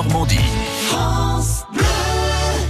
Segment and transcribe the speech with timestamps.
[0.00, 0.38] Normandie.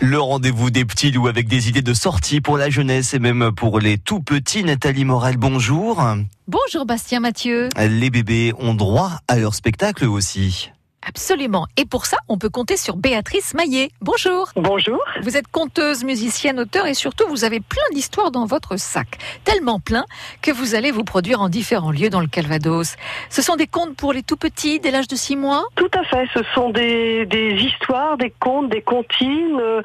[0.00, 3.50] Le rendez-vous des petits loups avec des idées de sortie pour la jeunesse et même
[3.50, 4.62] pour les tout petits.
[4.62, 6.04] Nathalie Morel, bonjour.
[6.48, 7.70] Bonjour Bastien Mathieu.
[7.78, 10.70] Les bébés ont droit à leur spectacle aussi.
[11.06, 11.66] Absolument.
[11.76, 13.90] Et pour ça, on peut compter sur Béatrice Maillet.
[14.00, 14.48] Bonjour.
[14.56, 14.98] Bonjour.
[15.22, 19.18] Vous êtes conteuse, musicienne, auteur et surtout vous avez plein d'histoires dans votre sac.
[19.44, 20.04] Tellement plein
[20.42, 22.96] que vous allez vous produire en différents lieux dans le Calvados.
[23.28, 25.64] Ce sont des contes pour les tout petits dès l'âge de 6 mois?
[25.76, 26.26] Tout à fait.
[26.32, 29.58] Ce sont des, des histoires, des contes, des comptines.
[29.60, 29.82] Euh,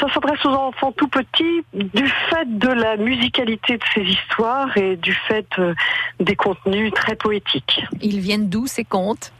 [0.00, 4.96] ça s'adresse aux enfants tout petits du fait de la musicalité de ces histoires et
[4.96, 5.74] du fait euh,
[6.18, 7.82] des contenus très poétiques.
[8.00, 9.32] Ils viennent d'où ces contes?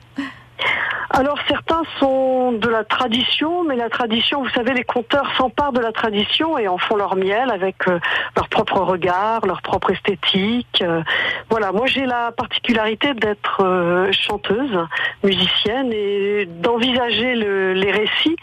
[1.13, 5.81] Alors certains sont de la tradition, mais la tradition, vous savez, les conteurs s'emparent de
[5.81, 7.99] la tradition et en font leur miel avec euh,
[8.37, 10.83] leur propre regard, leur propre esthétique.
[10.83, 11.03] Euh,
[11.51, 14.87] voilà, moi j'ai la particularité d'être euh, chanteuse,
[15.25, 18.37] musicienne et d'envisager les récits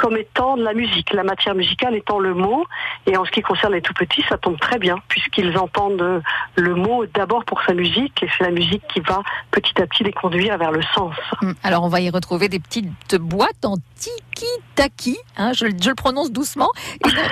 [0.00, 2.64] comme étant la musique, la matière musicale étant le mot.
[3.06, 6.22] Et en ce qui concerne les tout petits, ça tombe très bien, puisqu'ils entendent
[6.56, 9.20] le mot d'abord pour sa musique, et c'est la musique qui va
[9.50, 11.14] petit à petit les conduire vers le sens.
[11.42, 13.76] Hum, alors on va y retrouver des petites boîtes en
[14.40, 16.70] tiki-taki, hein, je, le prononce doucement.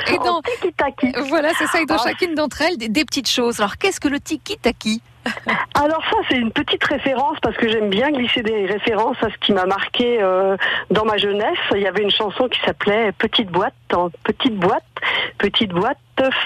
[0.08, 1.12] Et dans, tiki-taki.
[1.28, 2.08] Voilà, c'est ça, et dans ah.
[2.08, 3.60] chacune d'entre elles, des, des petites choses.
[3.60, 5.02] Alors qu'est-ce que le tiki-taki?
[5.74, 9.36] Alors ça, c'est une petite référence parce que j'aime bien glisser des références à ce
[9.38, 10.56] qui m'a marqué euh,
[10.90, 11.58] dans ma jeunesse.
[11.74, 14.84] Il y avait une chanson qui s'appelait Petite boîte, en petite boîte,
[15.38, 15.98] petite boîte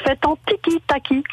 [0.05, 1.25] faite en tiki-taki.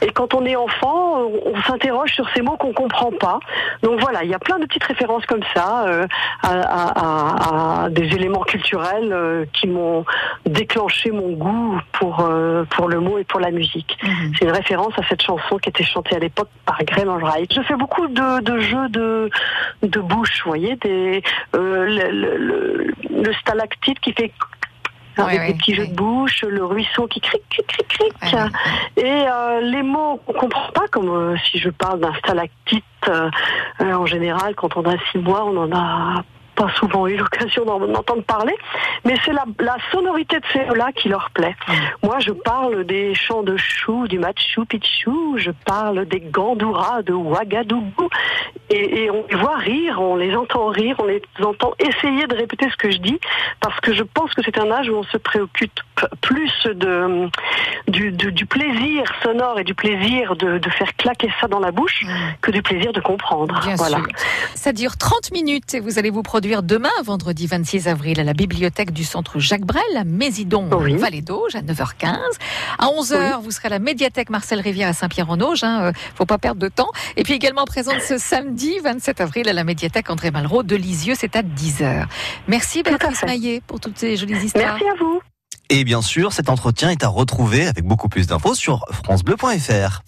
[0.00, 3.38] Et quand on est enfant, on s'interroge sur ces mots qu'on comprend pas.
[3.82, 6.06] Donc voilà, il y a plein de petites références comme ça euh,
[6.42, 10.06] à, des éléments culturels euh, qui m'ont
[10.46, 12.26] déclenché mon goût pour
[12.70, 13.98] pour le mot et pour la musique.
[14.02, 14.32] Mhm.
[14.38, 16.80] C'est une référence à cette chanson qui était chantée à l'époque par
[17.50, 19.30] je fais beaucoup de, jeux de,
[19.82, 21.22] de bouche, vous voyez, des,
[21.54, 24.32] euh, le, le, stalactite qui fait
[25.16, 28.34] avec des petits jeux de bouche, le ruisseau qui cric, cric, cric, cric.
[28.96, 32.84] et euh, les mots qu'on comprend pas, comme euh, si je parle d'un stalactite,
[33.80, 36.22] en général, quand on a six mois, on en a
[36.62, 38.54] pas souvent eu l'occasion d'en entendre parler,
[39.04, 41.56] mais c'est la, la, sonorité de ces mots-là qui leur plaît.
[41.66, 41.72] Mm.
[42.06, 47.12] Moi, je parle des chants de chou, du Machu Picchu, je parle des Gandouras de
[47.12, 48.08] Ouagadougou,
[48.70, 52.36] et, et, on les voit rire, on les entend rire, on les entend essayer de
[52.36, 53.18] répéter ce que je dis,
[53.60, 55.80] parce que je pense que c'est un âge où on se préoccupe
[56.20, 57.28] plus de,
[57.88, 62.04] du, du, plaisir sonore et du plaisir de, de, faire claquer ça dans la bouche
[62.04, 62.08] mm.
[62.40, 63.60] que du plaisir de comprendre.
[63.76, 63.98] voilà.
[64.54, 68.32] Ça dure 30 minutes et vous allez vous produire demain, vendredi 26 avril, à la
[68.32, 70.96] bibliothèque du centre Jacques Brel, à Mésidon, oui.
[70.96, 72.16] Vallée d'Auge, à 9h15.
[72.78, 75.64] À 11h, vous serez à la médiathèque Marcel Rivière à Saint-Pierre-en-Auge.
[75.64, 76.90] Hein, euh, faut pas perdre de temps.
[77.16, 81.14] Et puis également présente ce samedi 27 avril à la médiathèque André Malraux de Lisieux.
[81.16, 82.06] C'est à 10h.
[82.48, 84.78] Merci Béatrice Maillet pour toutes ces jolies histoires.
[84.78, 85.20] Merci à vous.
[85.74, 90.02] Et bien sûr, cet entretien est à retrouver avec beaucoup plus d'infos sur francebleu.fr.